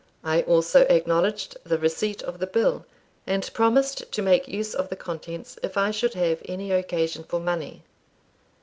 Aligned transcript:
I 0.23 0.41
also 0.41 0.81
acknowledged 0.87 1.57
the 1.63 1.77
receipt 1.77 2.23
of 2.23 2.39
the 2.39 2.47
bill, 2.47 2.87
and 3.27 3.47
promised 3.53 4.11
to 4.13 4.21
make 4.23 4.47
use 4.47 4.73
of 4.73 4.89
the 4.89 4.95
contents 4.95 5.59
if 5.61 5.77
I 5.77 5.91
should 5.91 6.15
have 6.15 6.41
any 6.45 6.71
occasion 6.71 7.23
for 7.23 7.39
money. 7.39 7.83